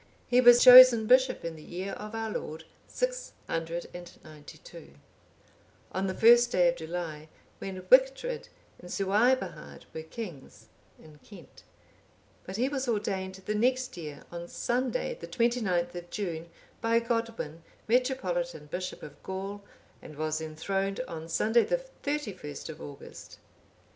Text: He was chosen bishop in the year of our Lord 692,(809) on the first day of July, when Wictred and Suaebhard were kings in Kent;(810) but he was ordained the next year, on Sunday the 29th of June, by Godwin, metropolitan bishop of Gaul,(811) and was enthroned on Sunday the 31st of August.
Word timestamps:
He 0.25 0.41
was 0.41 0.63
chosen 0.63 1.05
bishop 1.05 1.45
in 1.45 1.55
the 1.55 1.61
year 1.61 1.91
of 1.93 2.15
our 2.15 2.31
Lord 2.31 2.63
692,(809) 2.87 4.95
on 5.91 6.07
the 6.07 6.15
first 6.15 6.51
day 6.51 6.69
of 6.69 6.75
July, 6.75 7.29
when 7.59 7.83
Wictred 7.83 8.49
and 8.79 8.89
Suaebhard 8.89 9.85
were 9.93 10.01
kings 10.01 10.69
in 10.97 11.19
Kent;(810) 11.19 11.63
but 12.47 12.55
he 12.55 12.67
was 12.67 12.87
ordained 12.87 13.35
the 13.45 13.53
next 13.53 13.95
year, 13.95 14.23
on 14.31 14.47
Sunday 14.47 15.13
the 15.19 15.27
29th 15.27 15.93
of 15.93 16.09
June, 16.09 16.49
by 16.81 16.99
Godwin, 16.99 17.61
metropolitan 17.87 18.65
bishop 18.65 19.03
of 19.03 19.21
Gaul,(811) 19.21 19.61
and 20.01 20.17
was 20.17 20.41
enthroned 20.41 20.99
on 21.01 21.29
Sunday 21.29 21.63
the 21.63 21.79
31st 22.03 22.69
of 22.69 22.81
August. 22.81 23.37